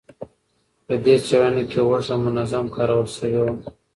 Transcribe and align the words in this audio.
په 0.85 0.93
دې 1.03 1.15
څېړنه 1.25 1.63
کې 1.69 1.79
هوږه 1.87 2.15
منظم 2.25 2.65
کارول 2.75 3.07
شوې 3.15 3.39
وه. 3.45 3.53